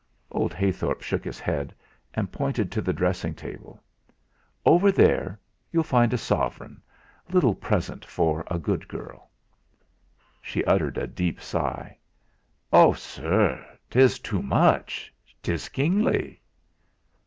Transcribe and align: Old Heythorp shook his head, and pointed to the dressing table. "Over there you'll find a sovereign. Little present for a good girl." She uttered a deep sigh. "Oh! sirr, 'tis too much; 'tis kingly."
Old 0.31 0.51
Heythorp 0.51 1.03
shook 1.03 1.23
his 1.23 1.39
head, 1.39 1.75
and 2.15 2.31
pointed 2.31 2.71
to 2.71 2.81
the 2.81 2.91
dressing 2.91 3.35
table. 3.35 3.79
"Over 4.65 4.91
there 4.91 5.39
you'll 5.71 5.83
find 5.83 6.11
a 6.11 6.17
sovereign. 6.17 6.81
Little 7.29 7.53
present 7.53 8.03
for 8.03 8.43
a 8.49 8.57
good 8.57 8.87
girl." 8.87 9.29
She 10.41 10.65
uttered 10.65 10.97
a 10.97 11.05
deep 11.05 11.39
sigh. 11.39 11.99
"Oh! 12.73 12.93
sirr, 12.93 13.63
'tis 13.91 14.17
too 14.17 14.41
much; 14.41 15.13
'tis 15.43 15.69
kingly." 15.69 16.41